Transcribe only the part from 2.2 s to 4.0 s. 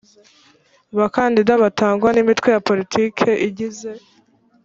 imitwe ya politiki igize